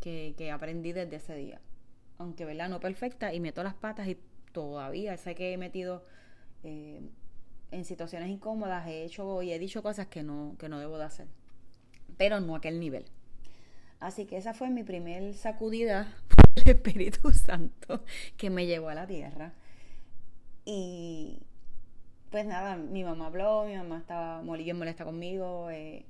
que, 0.00 0.34
que, 0.36 0.50
aprendí 0.50 0.92
desde 0.92 1.16
ese 1.16 1.36
día. 1.36 1.60
Aunque, 2.18 2.44
¿verdad? 2.44 2.68
No 2.68 2.80
perfecta 2.80 3.32
y 3.32 3.38
meto 3.38 3.62
las 3.62 3.74
patas 3.74 4.08
y 4.08 4.18
todavía 4.52 5.16
sé 5.16 5.36
que 5.36 5.52
he 5.52 5.56
metido 5.56 6.04
eh, 6.64 7.00
en 7.70 7.84
situaciones 7.84 8.28
incómodas, 8.28 8.88
he 8.88 9.04
hecho 9.04 9.40
y 9.42 9.52
he 9.52 9.58
dicho 9.60 9.84
cosas 9.84 10.08
que 10.08 10.24
no, 10.24 10.56
que 10.58 10.68
no 10.68 10.80
debo 10.80 10.98
de 10.98 11.04
hacer 11.04 11.28
pero 12.18 12.40
no 12.40 12.54
a 12.54 12.58
aquel 12.58 12.80
nivel. 12.80 13.06
Así 14.00 14.26
que 14.26 14.36
esa 14.36 14.52
fue 14.52 14.68
mi 14.68 14.82
primer 14.82 15.32
sacudida 15.34 16.14
por 16.28 16.44
el 16.56 16.76
Espíritu 16.76 17.32
Santo 17.32 18.04
que 18.36 18.50
me 18.50 18.66
llevó 18.66 18.90
a 18.90 18.94
la 18.94 19.06
tierra. 19.06 19.54
Y 20.70 21.40
pues 22.30 22.44
nada, 22.44 22.76
mi 22.76 23.02
mamá 23.02 23.28
habló, 23.28 23.64
mi 23.64 23.74
mamá 23.74 23.96
estaba 23.96 24.42
muy 24.42 24.70
molesta 24.74 25.06
conmigo 25.06 25.70
eh, 25.70 26.04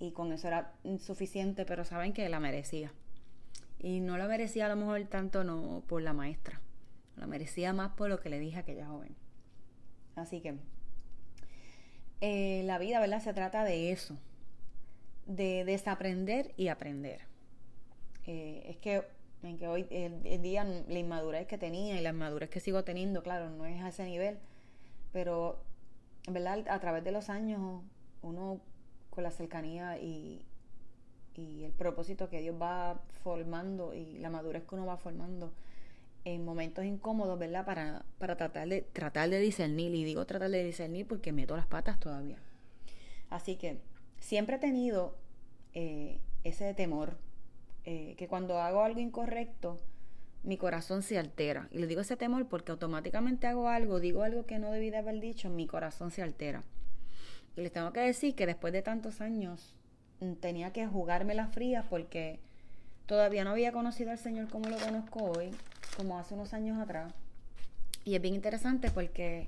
y 0.00 0.10
con 0.10 0.32
eso 0.32 0.48
era 0.48 0.72
suficiente, 0.98 1.64
pero 1.64 1.84
saben 1.84 2.12
que 2.12 2.28
la 2.28 2.40
merecía. 2.40 2.92
Y 3.78 4.00
no 4.00 4.18
la 4.18 4.26
merecía 4.26 4.66
a 4.66 4.70
lo 4.70 4.74
mejor 4.74 5.04
tanto 5.04 5.44
no 5.44 5.84
por 5.86 6.02
la 6.02 6.14
maestra, 6.14 6.60
la 7.16 7.28
merecía 7.28 7.72
más 7.72 7.92
por 7.92 8.08
lo 8.08 8.18
que 8.18 8.28
le 8.28 8.40
dije 8.40 8.56
a 8.56 8.60
aquella 8.62 8.88
joven. 8.88 9.14
Así 10.16 10.40
que 10.40 10.56
eh, 12.20 12.62
la 12.64 12.78
vida, 12.78 12.98
¿verdad? 12.98 13.22
Se 13.22 13.32
trata 13.32 13.62
de 13.62 13.92
eso, 13.92 14.18
de 15.26 15.64
desaprender 15.64 16.54
y 16.56 16.68
aprender. 16.68 17.20
Eh, 18.26 18.64
es 18.66 18.78
que 18.78 19.04
en 19.42 19.58
que 19.58 19.66
hoy 19.66 19.86
el, 19.90 20.42
día 20.42 20.64
la 20.64 20.98
inmadurez 20.98 21.46
que 21.46 21.58
tenía 21.58 21.98
y 21.98 22.02
la 22.02 22.10
inmadurez 22.10 22.50
que 22.50 22.60
sigo 22.60 22.84
teniendo, 22.84 23.22
claro, 23.22 23.50
no 23.50 23.66
es 23.66 23.82
a 23.82 23.88
ese 23.88 24.04
nivel, 24.04 24.38
pero 25.12 25.62
verdad 26.28 26.68
a 26.68 26.80
través 26.80 27.02
de 27.04 27.12
los 27.12 27.28
años 27.28 27.82
uno 28.22 28.60
con 29.10 29.24
la 29.24 29.30
cercanía 29.30 29.98
y, 29.98 30.46
y 31.34 31.64
el 31.64 31.72
propósito 31.72 32.28
que 32.28 32.40
Dios 32.40 32.56
va 32.60 33.00
formando 33.22 33.94
y 33.94 34.18
la 34.18 34.30
madurez 34.30 34.64
que 34.64 34.74
uno 34.74 34.86
va 34.86 34.96
formando 34.96 35.52
en 36.24 36.44
momentos 36.44 36.84
incómodos, 36.84 37.38
¿verdad? 37.38 37.64
Para, 37.64 38.04
para 38.18 38.36
tratar 38.36 38.68
de 38.68 38.82
tratar 38.82 39.28
de 39.28 39.40
discernir 39.40 39.94
y 39.94 40.04
digo 40.04 40.24
tratar 40.24 40.50
de 40.50 40.62
discernir 40.64 41.06
porque 41.06 41.32
meto 41.32 41.56
las 41.56 41.66
patas 41.66 41.98
todavía. 41.98 42.38
Así 43.28 43.56
que 43.56 43.80
siempre 44.20 44.56
he 44.56 44.58
tenido 44.58 45.16
eh, 45.74 46.18
ese 46.44 46.74
temor, 46.74 47.16
eh, 47.84 48.14
que 48.16 48.28
cuando 48.28 48.60
hago 48.60 48.82
algo 48.82 49.00
incorrecto, 49.00 49.78
mi 50.42 50.56
corazón 50.56 51.02
se 51.02 51.18
altera. 51.18 51.68
Y 51.70 51.78
le 51.78 51.86
digo 51.86 52.00
ese 52.00 52.16
temor 52.16 52.46
porque 52.48 52.72
automáticamente 52.72 53.46
hago 53.46 53.68
algo, 53.68 54.00
digo 54.00 54.22
algo 54.22 54.46
que 54.46 54.58
no 54.58 54.70
debí 54.70 54.90
de 54.90 54.98
haber 54.98 55.20
dicho, 55.20 55.48
mi 55.50 55.66
corazón 55.66 56.10
se 56.10 56.22
altera. 56.22 56.62
Y 57.56 57.60
les 57.60 57.72
tengo 57.72 57.92
que 57.92 58.00
decir 58.00 58.34
que 58.34 58.46
después 58.46 58.72
de 58.72 58.82
tantos 58.82 59.20
años 59.20 59.74
mm, 60.20 60.34
tenía 60.34 60.72
que 60.72 60.86
jugarme 60.86 61.34
las 61.34 61.52
frías 61.52 61.84
porque 61.88 62.40
todavía 63.06 63.44
no 63.44 63.50
había 63.50 63.72
conocido 63.72 64.10
al 64.10 64.18
Señor 64.18 64.48
como 64.48 64.68
lo 64.68 64.78
conozco 64.78 65.24
hoy, 65.24 65.50
como 65.96 66.18
hace 66.18 66.34
unos 66.34 66.54
años 66.54 66.80
atrás. 66.80 67.12
Y 68.04 68.16
es 68.16 68.22
bien 68.22 68.34
interesante 68.34 68.90
porque 68.90 69.46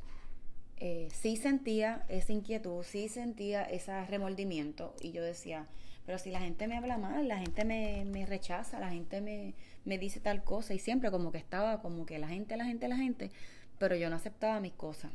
eh, 0.78 1.08
sí 1.12 1.36
sentía 1.36 2.04
esa 2.08 2.32
inquietud, 2.32 2.82
sí 2.82 3.08
sentía 3.08 3.62
ese 3.62 4.04
remordimiento 4.06 4.94
y 5.00 5.12
yo 5.12 5.22
decía, 5.22 5.66
pero 6.06 6.18
si 6.18 6.30
la 6.30 6.40
gente 6.40 6.66
me 6.66 6.76
habla 6.76 6.98
mal, 6.98 7.28
la 7.28 7.38
gente 7.38 7.64
me, 7.64 8.04
me 8.04 8.26
rechaza, 8.26 8.80
la 8.80 8.90
gente 8.90 9.20
me, 9.20 9.54
me, 9.84 9.98
dice 9.98 10.20
tal 10.20 10.44
cosa 10.44 10.74
y 10.74 10.78
siempre 10.78 11.10
como 11.10 11.32
que 11.32 11.38
estaba 11.38 11.80
como 11.80 12.04
que 12.04 12.18
la 12.18 12.28
gente, 12.28 12.56
la 12.56 12.64
gente, 12.64 12.88
la 12.88 12.96
gente, 12.96 13.30
pero 13.78 13.96
yo 13.96 14.10
no 14.10 14.16
aceptaba 14.16 14.60
mis 14.60 14.72
cosas. 14.72 15.12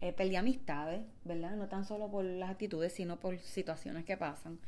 Eh, 0.00 0.12
perdí 0.12 0.36
amistades, 0.36 1.02
¿verdad? 1.24 1.56
No 1.56 1.68
tan 1.68 1.84
solo 1.84 2.10
por 2.10 2.24
las 2.24 2.50
actitudes, 2.50 2.92
sino 2.92 3.18
por 3.18 3.38
situaciones 3.38 4.04
que 4.04 4.16
pasan. 4.16 4.58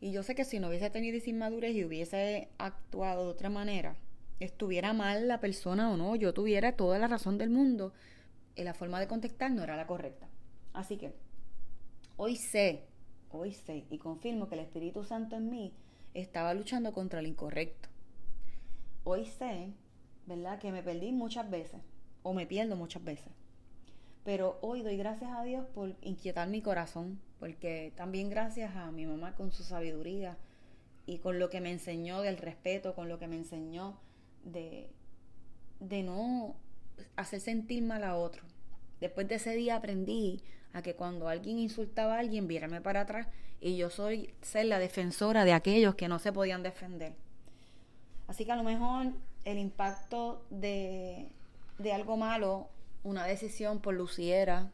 Y 0.00 0.12
yo 0.12 0.22
sé 0.22 0.34
que 0.34 0.44
si 0.44 0.58
no 0.58 0.68
hubiese 0.68 0.90
tenido 0.90 1.16
esa 1.16 1.30
inmadurez 1.30 1.74
y 1.74 1.84
hubiese 1.84 2.48
actuado 2.58 3.24
de 3.24 3.30
otra 3.30 3.50
manera, 3.50 3.96
estuviera 4.40 4.92
mal 4.92 5.28
la 5.28 5.40
persona 5.40 5.90
o 5.90 5.96
no, 5.96 6.16
yo 6.16 6.32
tuviera 6.32 6.72
toda 6.72 6.98
la 6.98 7.08
razón 7.08 7.38
del 7.38 7.50
mundo, 7.50 7.92
la 8.64 8.74
forma 8.74 9.00
de 9.00 9.08
contestar 9.08 9.50
no 9.50 9.62
era 9.62 9.76
la 9.76 9.86
correcta. 9.86 10.28
Así 10.72 10.96
que 10.96 11.14
hoy 12.16 12.36
sé, 12.36 12.86
hoy 13.30 13.52
sé 13.52 13.84
y 13.90 13.98
confirmo 13.98 14.48
que 14.48 14.54
el 14.54 14.62
Espíritu 14.62 15.04
Santo 15.04 15.36
en 15.36 15.50
mí 15.50 15.74
estaba 16.14 16.54
luchando 16.54 16.92
contra 16.92 17.20
el 17.20 17.26
incorrecto. 17.26 17.88
Hoy 19.04 19.26
sé, 19.26 19.72
¿verdad? 20.26 20.58
Que 20.58 20.72
me 20.72 20.82
perdí 20.82 21.12
muchas 21.12 21.48
veces 21.50 21.80
o 22.22 22.32
me 22.32 22.46
pierdo 22.46 22.76
muchas 22.76 23.04
veces. 23.04 23.32
Pero 24.24 24.58
hoy 24.60 24.82
doy 24.82 24.96
gracias 24.96 25.30
a 25.32 25.44
Dios 25.44 25.64
por 25.68 25.94
inquietar 26.02 26.48
mi 26.48 26.60
corazón, 26.60 27.20
porque 27.38 27.92
también 27.96 28.28
gracias 28.28 28.74
a 28.74 28.90
mi 28.90 29.06
mamá 29.06 29.36
con 29.36 29.52
su 29.52 29.62
sabiduría 29.62 30.36
y 31.06 31.18
con 31.18 31.38
lo 31.38 31.48
que 31.48 31.60
me 31.60 31.70
enseñó 31.70 32.22
del 32.22 32.36
respeto, 32.36 32.96
con 32.96 33.08
lo 33.08 33.20
que 33.20 33.28
me 33.28 33.36
enseñó 33.36 34.00
de, 34.42 34.90
de 35.78 36.02
no 36.02 36.56
hacer 37.16 37.40
sentir 37.40 37.82
mal 37.82 38.04
a 38.04 38.16
otro. 38.16 38.42
Después 39.00 39.28
de 39.28 39.36
ese 39.36 39.54
día 39.54 39.76
aprendí 39.76 40.42
a 40.72 40.82
que 40.82 40.94
cuando 40.94 41.28
alguien 41.28 41.58
insultaba 41.58 42.16
a 42.16 42.18
alguien, 42.18 42.48
viérame 42.48 42.80
para 42.80 43.02
atrás 43.02 43.28
y 43.60 43.76
yo 43.76 43.90
soy 43.90 44.34
ser 44.42 44.66
la 44.66 44.78
defensora 44.78 45.44
de 45.44 45.52
aquellos 45.52 45.94
que 45.94 46.08
no 46.08 46.18
se 46.18 46.32
podían 46.32 46.62
defender. 46.62 47.14
Así 48.26 48.44
que 48.44 48.52
a 48.52 48.56
lo 48.56 48.64
mejor 48.64 49.12
el 49.44 49.58
impacto 49.58 50.44
de, 50.50 51.30
de 51.78 51.92
algo 51.92 52.16
malo, 52.16 52.68
una 53.04 53.24
decisión 53.24 53.80
por 53.80 53.94
luciera, 53.94 54.70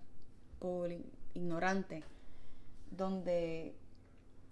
por 0.59 0.91
ignorante, 1.35 2.03
donde 2.91 3.75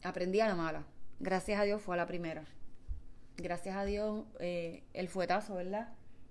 aprendí 0.03 0.41
a 0.41 0.49
la 0.49 0.55
mala. 0.55 0.85
Gracias 1.19 1.61
a 1.61 1.65
Dios 1.65 1.83
fue 1.83 1.95
a 1.95 1.99
la 1.99 2.07
primera. 2.07 2.45
Gracias 3.37 3.77
a 3.77 3.85
Dios 3.85 4.25
eh, 4.39 4.83
el 4.93 5.09
fuetazo, 5.09 5.55
¿verdad? 5.55 5.89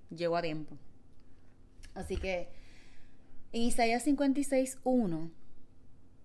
Llegó 0.10 0.38
a 0.38 0.42
tiempo. 0.42 0.78
Así 1.94 2.18
que 2.18 2.50
Isaías 3.52 4.06
56.1 4.06 5.32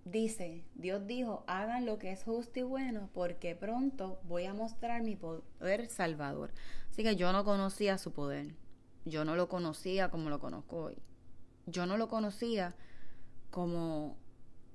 dice, 0.05 0.63
Dios 0.75 1.07
dijo, 1.07 1.43
hagan 1.47 1.85
lo 1.85 1.97
que 1.97 2.11
es 2.11 2.23
justo 2.23 2.59
y 2.59 2.63
bueno, 2.63 3.09
porque 3.13 3.55
pronto 3.55 4.19
voy 4.23 4.45
a 4.45 4.53
mostrar 4.53 5.01
mi 5.01 5.15
poder 5.15 5.87
salvador. 5.87 6.51
Así 6.91 7.03
que 7.03 7.15
yo 7.15 7.33
no 7.33 7.43
conocía 7.43 7.97
su 7.97 8.13
poder. 8.13 8.55
Yo 9.05 9.25
no 9.25 9.35
lo 9.35 9.49
conocía 9.49 10.09
como 10.09 10.29
lo 10.29 10.39
conozco 10.39 10.77
hoy. 10.77 10.97
Yo 11.65 11.85
no 11.85 11.97
lo 11.97 12.07
conocía 12.07 12.75
como 13.49 14.17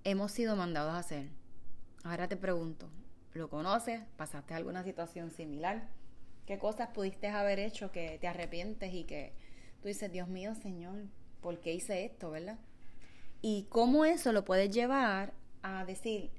hemos 0.04 0.32
sido 0.32 0.56
mandados 0.56 0.92
a 0.92 0.98
hacer. 0.98 1.28
Ahora 2.02 2.28
te 2.28 2.36
pregunto, 2.36 2.88
¿lo 3.34 3.48
conoces? 3.48 4.02
¿Pasaste 4.16 4.54
alguna 4.54 4.82
situación 4.82 5.30
similar? 5.30 5.88
¿Qué 6.46 6.58
cosas 6.58 6.88
pudiste 6.88 7.28
haber 7.28 7.60
hecho 7.60 7.92
que 7.92 8.18
te 8.20 8.26
arrepientes 8.26 8.92
y 8.92 9.04
que 9.04 9.32
tú 9.80 9.88
dices, 9.88 10.10
Dios 10.10 10.28
mío, 10.28 10.54
Señor, 10.54 11.04
¿por 11.40 11.60
qué 11.60 11.74
hice 11.74 12.04
esto, 12.04 12.30
verdad? 12.30 12.58
Y 13.42 13.66
cómo 13.70 14.04
eso 14.04 14.32
lo 14.32 14.44
puedes 14.44 14.70
llevar 14.70 15.32
a 15.62 15.84
decir, 15.84 16.30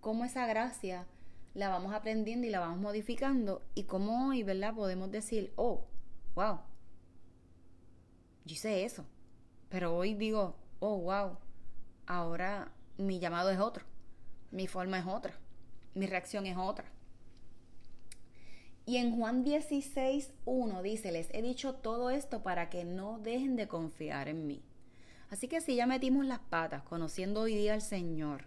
cómo 0.00 0.24
esa 0.24 0.46
gracia 0.46 1.06
la 1.54 1.68
vamos 1.68 1.94
aprendiendo 1.94 2.46
y 2.46 2.50
la 2.50 2.60
vamos 2.60 2.78
modificando. 2.78 3.62
Y 3.74 3.84
como 3.84 4.28
hoy, 4.28 4.42
¿verdad? 4.42 4.74
Podemos 4.74 5.10
decir, 5.10 5.52
oh, 5.56 5.86
wow, 6.34 6.60
yo 8.44 8.52
hice 8.52 8.84
eso. 8.84 9.06
Pero 9.68 9.96
hoy 9.96 10.14
digo, 10.14 10.56
oh, 10.80 10.98
wow, 10.98 11.38
ahora 12.06 12.72
mi 12.98 13.18
llamado 13.18 13.50
es 13.50 13.58
otro, 13.58 13.84
mi 14.50 14.66
forma 14.66 14.98
es 14.98 15.06
otra, 15.06 15.34
mi 15.94 16.06
reacción 16.06 16.46
es 16.46 16.56
otra. 16.56 16.84
Y 18.88 18.98
en 18.98 19.16
Juan 19.16 19.42
16, 19.42 20.32
1 20.44 20.82
dice, 20.82 21.10
les 21.10 21.28
he 21.34 21.42
dicho 21.42 21.74
todo 21.74 22.10
esto 22.10 22.44
para 22.44 22.70
que 22.70 22.84
no 22.84 23.18
dejen 23.18 23.56
de 23.56 23.66
confiar 23.66 24.28
en 24.28 24.46
mí. 24.46 24.62
Así 25.28 25.48
que 25.48 25.60
si 25.60 25.74
ya 25.74 25.86
metimos 25.86 26.24
las 26.24 26.38
patas 26.38 26.84
conociendo 26.84 27.40
hoy 27.40 27.56
día 27.56 27.74
al 27.74 27.82
Señor, 27.82 28.44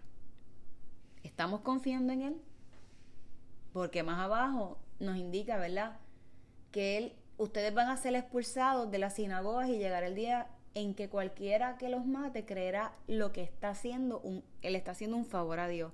¿estamos 1.22 1.60
confiando 1.60 2.14
en 2.14 2.22
Él? 2.22 2.36
Porque 3.74 4.02
más 4.02 4.18
abajo 4.18 4.78
nos 4.98 5.18
indica, 5.18 5.58
¿verdad? 5.58 5.98
Que 6.70 6.96
Él, 6.96 7.12
ustedes 7.36 7.74
van 7.74 7.90
a 7.90 7.98
ser 7.98 8.14
expulsados 8.14 8.90
de 8.90 8.98
las 8.98 9.16
sinagogas 9.16 9.68
y 9.68 9.76
llegará 9.76 10.06
el 10.06 10.14
día 10.14 10.48
en 10.72 10.94
que 10.94 11.10
cualquiera 11.10 11.76
que 11.76 11.90
los 11.90 12.06
mate 12.06 12.46
creerá 12.46 12.94
lo 13.06 13.30
que 13.30 13.42
está 13.42 13.68
haciendo, 13.70 14.20
un, 14.20 14.42
Él 14.62 14.74
está 14.74 14.92
haciendo 14.92 15.18
un 15.18 15.26
favor 15.26 15.60
a 15.60 15.68
Dios. 15.68 15.92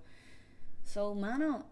So, 0.85 1.17
mano, 1.17 1.67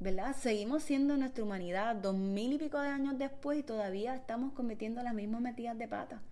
¿verdad? 0.00 0.34
Seguimos 0.36 0.82
siendo 0.82 1.16
nuestra 1.16 1.44
humanidad 1.44 1.96
dos 1.96 2.16
mil 2.16 2.52
y 2.52 2.58
pico 2.58 2.80
de 2.80 2.88
años 2.88 3.18
después 3.18 3.58
y 3.58 3.62
todavía 3.62 4.14
estamos 4.14 4.52
cometiendo 4.52 5.02
las 5.02 5.14
mismas 5.14 5.40
metidas 5.40 5.78
de 5.78 5.88
pata. 5.88 6.22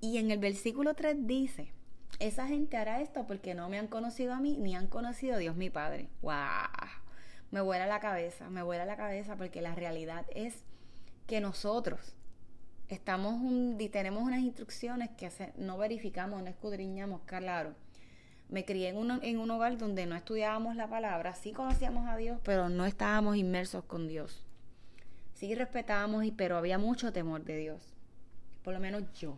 Y 0.00 0.18
en 0.18 0.30
el 0.30 0.38
versículo 0.38 0.94
3 0.94 1.26
dice, 1.26 1.72
esa 2.18 2.46
gente 2.46 2.76
hará 2.76 3.00
esto 3.00 3.26
porque 3.26 3.54
no 3.54 3.68
me 3.68 3.78
han 3.78 3.88
conocido 3.88 4.34
a 4.34 4.40
mí 4.40 4.56
ni 4.58 4.74
han 4.74 4.86
conocido 4.86 5.36
a 5.36 5.38
Dios 5.38 5.56
mi 5.56 5.70
Padre. 5.70 6.08
¡Wow! 6.22 6.34
Me 7.50 7.60
vuela 7.60 7.86
la 7.86 8.00
cabeza, 8.00 8.50
me 8.50 8.62
vuela 8.62 8.84
la 8.84 8.96
cabeza 8.96 9.36
porque 9.36 9.62
la 9.62 9.74
realidad 9.74 10.26
es 10.34 10.64
que 11.26 11.40
nosotros 11.40 12.14
estamos 12.88 13.34
un, 13.34 13.78
tenemos 13.90 14.22
unas 14.22 14.40
instrucciones 14.40 15.10
que 15.10 15.30
no 15.56 15.78
verificamos, 15.78 16.42
no 16.42 16.48
escudriñamos, 16.48 17.22
claro 17.22 17.74
me 18.48 18.64
crié 18.64 18.88
en 18.88 18.96
un, 18.96 19.10
en 19.22 19.38
un 19.38 19.50
hogar 19.50 19.76
donde 19.76 20.06
no 20.06 20.14
estudiábamos 20.14 20.76
la 20.76 20.88
palabra, 20.88 21.34
sí 21.34 21.52
conocíamos 21.52 22.08
a 22.08 22.16
Dios, 22.16 22.40
pero 22.44 22.68
no 22.68 22.86
estábamos 22.86 23.36
inmersos 23.36 23.84
con 23.84 24.08
Dios. 24.08 24.42
Sí 25.34 25.54
respetábamos, 25.54 26.24
pero 26.36 26.56
había 26.56 26.78
mucho 26.78 27.12
temor 27.12 27.44
de 27.44 27.58
Dios. 27.58 27.82
Por 28.62 28.72
lo 28.72 28.80
menos 28.80 29.02
yo. 29.18 29.36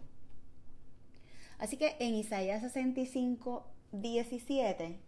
Así 1.58 1.76
que 1.76 1.96
en 1.98 2.14
Isaías 2.14 2.62
65, 2.62 3.66
17, 3.92 5.00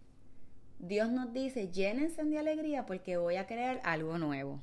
Dios 0.80 1.10
nos 1.10 1.32
dice, 1.32 1.70
llénense 1.70 2.24
de 2.24 2.38
alegría 2.38 2.86
porque 2.86 3.18
voy 3.18 3.36
a 3.36 3.46
crear 3.46 3.80
algo 3.84 4.18
nuevo. 4.18 4.60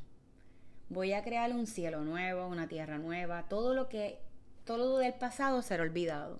Voy 0.89 1.13
a 1.13 1.24
crear 1.24 1.53
un 1.53 1.67
cielo 1.67 2.03
nuevo, 2.03 2.48
una 2.48 2.67
tierra 2.67 2.98
nueva, 2.98 3.48
todo 3.48 3.74
lo 3.74 3.88
que, 3.88 4.20
todo 4.65 4.77
lo 4.77 4.98
del 4.98 5.13
pasado 5.13 5.62
será 5.62 5.84
olvidado 5.84 6.39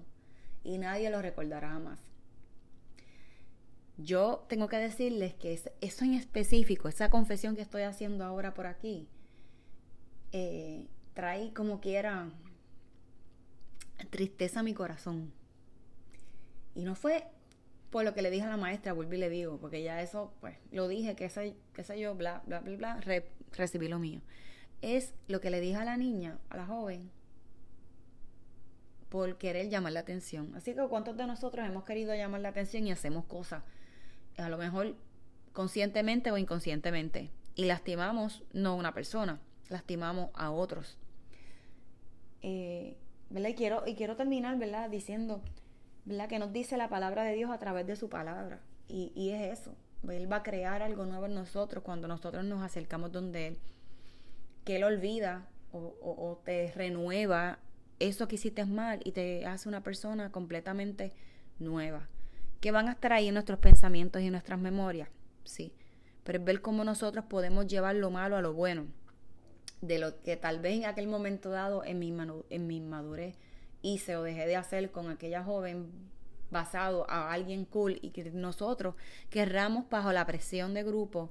y 0.64 0.78
nadie 0.80 1.10
lo 1.10 1.22
recordará 1.22 1.70
jamás. 1.70 2.00
Yo 3.98 4.46
tengo 4.48 4.68
que 4.68 4.78
decirles 4.78 5.34
que 5.34 5.60
eso 5.82 6.06
en 6.06 6.14
específico, 6.14 6.88
esa 6.88 7.10
confesión 7.10 7.56
que 7.56 7.64
estoy 7.64 7.82
haciendo 7.82 8.24
ahora 8.24 8.54
por 8.54 8.68
aquí, 8.68 9.08
eh, 10.32 10.86
trae 11.16 11.52
como 11.52 11.82
quiera 11.82 12.30
tristeza 14.12 14.60
a 14.60 14.64
mi 14.64 14.76
corazón. 14.76 15.34
Y 16.76 16.84
no 16.84 16.94
fue 16.94 17.26
por 17.90 18.04
lo 18.06 18.14
que 18.14 18.22
le 18.22 18.30
dije 18.30 18.46
a 18.46 18.50
la 18.50 18.58
maestra, 18.58 18.94
vuelvo 18.94 19.16
y 19.16 19.18
le 19.18 19.30
digo, 19.30 19.58
porque 19.58 19.82
ya 19.82 20.00
eso, 20.02 20.32
pues, 20.42 20.58
lo 20.72 20.88
dije, 20.88 21.16
que 21.16 21.30
sé, 21.30 21.56
sé 21.82 22.00
yo, 22.00 22.14
bla, 22.14 22.44
bla, 22.46 22.60
bla, 22.60 22.76
bla, 22.76 23.24
recibí 23.54 23.88
lo 23.88 23.98
mío. 23.98 24.22
Es 24.84 25.16
lo 25.28 25.42
que 25.42 25.50
le 25.50 25.60
dije 25.60 25.78
a 25.78 25.86
la 25.86 25.98
niña, 25.98 26.38
a 26.50 26.58
la 26.58 26.68
joven, 26.68 27.10
por 29.10 29.40
querer 29.40 29.70
llamar 29.70 29.94
la 29.94 30.02
atención. 30.02 30.54
Así 30.56 30.76
que, 30.76 30.88
¿cuántos 30.88 31.18
de 31.18 31.26
nosotros 31.26 31.66
hemos 31.66 31.84
querido 31.84 32.14
llamar 32.14 32.42
la 32.42 32.50
atención 32.50 32.86
y 32.86 32.92
hacemos 32.92 33.26
cosas 33.26 33.64
a 34.38 34.50
lo 34.50 34.58
mejor 34.58 34.96
conscientemente 35.54 36.32
o 36.32 36.38
inconscientemente. 36.38 37.32
Y 37.56 37.66
lastimamos 37.66 38.44
no 38.54 38.70
a 38.70 38.76
una 38.76 38.94
persona, 38.94 39.40
lastimamos 39.70 40.30
a 40.36 40.52
otros. 40.52 40.98
Eh, 42.44 42.96
¿verdad? 43.30 43.50
Y 43.50 43.56
quiero, 43.56 43.84
y 43.88 43.96
quiero 43.96 44.16
terminar, 44.16 44.58
¿verdad? 44.60 44.90
Diciendo, 44.90 45.42
¿verdad? 46.06 46.30
Que 46.30 46.40
nos 46.40 46.54
dice 46.54 46.78
la 46.78 46.90
palabra 46.90 47.24
de 47.24 47.34
Dios 47.34 47.50
a 47.50 47.58
través 47.58 47.88
de 47.88 47.96
su 47.96 48.10
palabra. 48.10 48.62
Y, 48.88 49.12
y 49.16 49.32
es 49.32 49.60
eso. 49.60 49.76
Él 50.08 50.32
va 50.32 50.38
a 50.38 50.44
crear 50.44 50.84
algo 50.84 51.06
nuevo 51.06 51.26
en 51.26 51.34
nosotros 51.34 51.84
cuando 51.84 52.08
nosotros 52.08 52.46
nos 52.46 52.64
acercamos 52.64 53.12
donde 53.12 53.48
Él. 53.48 53.58
Que 54.64 54.76
Él 54.76 54.84
olvida 54.84 55.48
o, 55.72 55.96
o 56.02 56.40
te 56.46 56.72
renueva 56.74 57.58
eso 58.00 58.28
que 58.28 58.36
hiciste 58.36 58.64
mal 58.66 59.00
y 59.04 59.12
te 59.12 59.46
hace 59.48 59.68
una 59.68 59.82
persona 59.82 60.32
completamente 60.32 61.14
nueva 61.58 62.08
que 62.60 62.72
van 62.72 62.88
a 62.88 62.94
estar 62.94 63.14
ahí 63.14 63.28
en 63.28 63.34
nuestros 63.34 63.60
pensamientos 63.60 64.22
y 64.22 64.26
en 64.26 64.32
nuestras 64.32 64.60
memorias, 64.60 65.10
sí, 65.44 65.74
pero 66.24 66.40
es 66.40 66.46
ver 66.46 66.62
cómo 66.62 66.84
nosotros 66.84 67.26
podemos 67.26 67.68
llevar 67.68 67.96
lo 67.96 68.10
malo 68.10 68.36
a 68.36 68.42
lo 68.42 68.54
bueno, 68.54 68.88
de 69.82 70.00
lo 70.00 70.22
que 70.22 70.38
tal 70.38 70.60
vez 70.60 70.74
en 70.74 70.86
aquel 70.86 71.08
momento 71.08 71.50
dado 71.50 71.84
en 71.84 72.00
mi, 72.00 72.16
en 72.50 72.68
mi 72.68 72.82
madurez 72.82 73.36
hice 73.82 74.16
o 74.18 74.24
dejé 74.24 74.48
de 74.48 74.56
hacer 74.56 74.92
con 74.92 75.10
aquella 75.10 75.44
joven 75.44 75.92
basado 76.50 77.10
a 77.10 77.32
alguien 77.32 77.66
cool 77.66 78.00
y 78.02 78.12
que 78.12 78.32
nosotros 78.32 78.96
querramos 79.30 79.90
bajo 79.90 80.12
la 80.12 80.26
presión 80.26 80.74
de 80.74 80.84
grupo 80.84 81.30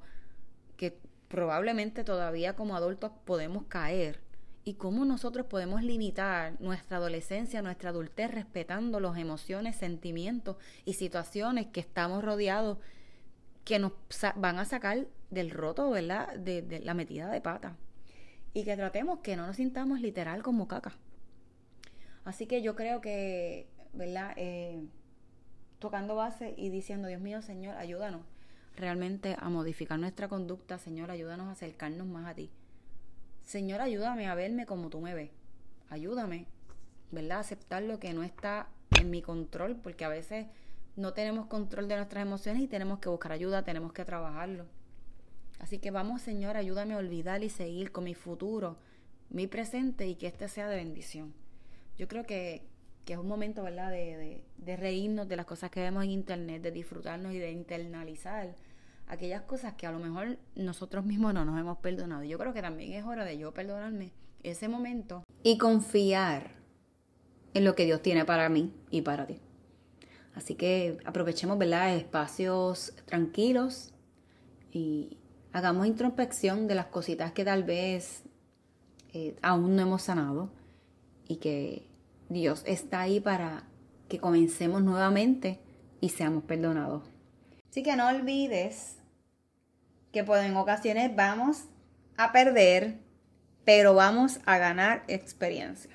que 0.77 0.99
probablemente 1.29 2.05
todavía 2.05 2.55
como 2.55 2.77
adultos 2.77 3.11
podemos 3.25 3.65
caer 3.65 4.21
y 4.67 4.75
cómo 4.75 5.05
nosotros 5.05 5.47
podemos 5.47 5.85
limitar 5.85 6.61
nuestra 6.61 6.97
adolescencia, 6.97 7.63
nuestra 7.63 7.91
adultez, 7.91 8.33
respetando 8.33 8.99
las 8.99 9.17
emociones, 9.17 9.77
sentimientos 9.77 10.57
y 10.85 10.95
situaciones 10.95 11.69
que 11.69 11.79
estamos 11.79 12.25
rodeados 12.25 12.79
que 13.65 13.79
nos 13.79 13.93
van 14.35 14.59
a 14.59 14.65
sacar 14.65 15.07
del 15.31 15.53
roto, 15.53 15.89
¿verdad? 15.91 16.35
De, 16.35 16.81
la 16.83 16.95
metida 16.95 17.31
de 17.31 17.41
pata. 17.41 17.77
Y 18.55 18.65
que 18.65 18.75
tratemos 18.75 19.21
que 19.21 19.37
no 19.37 19.47
nos 19.47 19.55
sintamos 19.55 20.01
literal 20.01 20.43
como 20.43 20.67
caca. 20.67 20.95
Así 22.25 22.47
que 22.49 22.61
yo 22.61 22.75
creo 22.75 23.01
que, 23.01 23.69
¿verdad? 23.93 24.33
Eh, 24.35 24.85
tocando 25.79 26.17
base 26.17 26.55
y 26.57 26.71
diciendo, 26.71 27.07
Dios 27.07 27.21
mío, 27.21 27.41
Señor, 27.41 27.77
ayúdanos 27.77 28.23
realmente 28.75 29.37
a 29.39 29.49
modificar 29.49 30.01
nuestra 30.01 30.27
conducta, 30.27 30.77
Señor, 30.79 31.13
ayúdanos 31.13 31.47
a 31.47 31.53
acercarnos 31.53 32.09
más 32.09 32.27
a 32.27 32.35
ti. 32.35 32.51
Señor, 33.47 33.81
ayúdame 33.81 34.27
a 34.27 34.35
verme 34.35 34.67
como 34.67 34.91
tú 34.91 35.01
me 35.01 35.15
ves. 35.15 35.31
Ayúdame, 35.89 36.47
¿verdad? 37.13 37.39
Aceptar 37.39 37.81
lo 37.85 38.01
que 38.01 38.13
no 38.13 38.25
está 38.25 38.67
en 39.01 39.09
mi 39.09 39.23
control, 39.23 39.77
porque 39.77 40.05
a 40.05 40.09
veces 40.09 40.49
no 40.97 41.13
tenemos 41.13 41.47
control 41.47 41.87
de 41.87 41.95
nuestras 41.95 42.27
emociones 42.27 42.61
y 42.61 42.67
tenemos 42.67 42.99
que 42.99 43.09
buscar 43.09 43.31
ayuda, 43.31 43.63
tenemos 43.63 43.93
que 43.93 44.05
trabajarlo. 44.05 44.67
Así 45.61 45.79
que 45.79 45.93
vamos, 45.93 46.23
Señor, 46.23 46.57
ayúdame 46.57 46.95
a 46.95 46.99
olvidar 46.99 47.45
y 47.45 47.49
seguir 47.49 47.93
con 47.93 48.03
mi 48.03 48.15
futuro, 48.15 48.79
mi 49.31 49.47
presente 49.47 50.09
y 50.09 50.17
que 50.17 50.27
este 50.27 50.49
sea 50.49 50.69
de 50.69 50.75
bendición. 50.75 51.33
Yo 51.97 52.09
creo 52.09 52.27
que, 52.27 52.67
que 53.05 53.13
es 53.13 53.19
un 53.21 53.29
momento, 53.29 53.63
¿verdad?, 53.63 53.93
de, 53.93 54.17
de, 54.17 54.45
de 54.57 54.77
reírnos 54.77 55.29
de 55.29 55.37
las 55.37 55.47
cosas 55.47 55.71
que 55.71 55.81
vemos 55.81 56.03
en 56.03 56.11
Internet, 56.11 56.63
de 56.63 56.73
disfrutarnos 56.73 57.33
y 57.33 57.39
de 57.39 57.53
internalizar 57.53 58.57
aquellas 59.09 59.43
cosas 59.43 59.75
que 59.75 59.87
a 59.87 59.93
lo 59.93 59.99
mejor 59.99 60.39
nosotros 60.55 61.05
mismos 61.05 61.35
no 61.35 61.45
nos 61.45 61.59
hemos 61.59 61.79
perdonado. 61.79 62.25
Yo 62.25 62.39
creo 62.39 62.53
que 62.53 62.63
también 62.63 62.93
es 62.93 63.05
hora 63.05 63.25
de 63.25 63.39
yo 63.39 63.53
perdonarme 63.53 64.13
ese 64.43 64.69
momento 64.69 65.23
y 65.43 65.59
confiar 65.59 66.51
en 67.55 67.65
lo 67.65 67.75
que 67.75 67.85
Dios 67.85 68.03
tiene 68.03 68.25
para 68.25 68.49
mí 68.49 68.73
y 68.91 69.03
para 69.03 69.27
ti. 69.27 69.41
Así 70.35 70.55
que 70.55 70.99
aprovechemos, 71.05 71.57
¿verdad? 71.57 71.97
Espacios 71.97 72.93
tranquilos 73.07 73.95
y 74.71 75.17
hagamos 75.53 75.87
introspección 75.87 76.67
de 76.69 76.75
las 76.75 76.87
cositas 76.87 77.33
que 77.33 77.45
tal 77.45 77.65
vez 77.65 78.25
eh, 79.15 79.37
aún 79.41 79.75
no 79.77 79.83
hemos 79.83 80.03
sanado 80.03 80.51
y 81.27 81.37
que 81.37 81.89
Dios 82.29 82.63
está 82.67 83.01
ahí 83.01 83.21
para 83.21 83.65
que 84.09 84.19
comencemos 84.19 84.83
nuevamente 84.83 85.61
y 86.01 86.11
seamos 86.11 86.45
perdonados. 86.45 87.16
Así 87.77 87.83
que 87.83 87.95
no 87.95 88.09
olvides 88.09 88.97
que 90.11 90.25
pues, 90.25 90.43
en 90.47 90.57
ocasiones 90.57 91.15
vamos 91.15 91.65
a 92.17 92.33
perder, 92.33 93.01
pero 93.67 93.95
vamos 93.95 94.41
a 94.47 94.57
ganar 94.57 95.05
experiencia. 95.09 95.91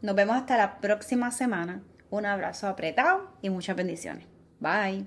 Nos 0.00 0.16
vemos 0.16 0.34
hasta 0.34 0.56
la 0.56 0.80
próxima 0.80 1.30
semana. 1.30 1.84
Un 2.10 2.26
abrazo 2.26 2.66
apretado 2.66 3.36
y 3.40 3.50
muchas 3.50 3.76
bendiciones. 3.76 4.26
Bye. 4.58 5.06